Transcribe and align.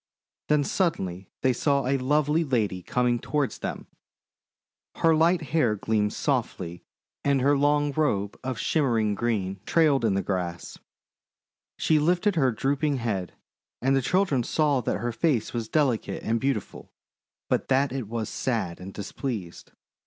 Then 0.47 0.63
suddenly 0.63 1.29
they 1.43 1.53
saw 1.53 1.85
a 1.85 1.99
lovely 1.99 2.43
lady 2.43 2.81
coming 2.81 3.19
toward 3.19 3.51
them. 3.51 3.85
Her 4.95 5.13
light 5.13 5.41
hair 5.53 5.73
8 5.73 5.73
THE 5.73 5.73
WONDER 5.73 5.75
GARDEN 5.75 5.77
gleamed 5.79 6.13
softly 6.13 6.83
and 7.23 7.39
her 7.41 7.55
long 7.55 7.91
robe 7.91 8.35
of 8.43 8.57
shimmer 8.57 8.97
ing 8.97 9.13
green 9.13 9.59
trailed 9.63 10.03
in 10.03 10.15
the 10.15 10.23
grass. 10.23 10.79
She 11.77 11.99
lifted 11.99 12.35
her 12.35 12.51
drooping 12.51 12.97
head, 12.97 13.35
and 13.79 13.95
the 13.95 14.01
children 14.01 14.41
saw 14.41 14.81
that 14.81 14.97
her 15.01 15.11
face 15.11 15.53
was 15.53 15.69
delicate 15.69 16.23
and 16.23 16.39
beautiful, 16.41 16.91
but 17.47 17.67
that 17.67 17.91
it 17.91 18.07
was 18.07 18.27
sad 18.27 18.79
and 18.79 18.91
displeased. 18.95 19.71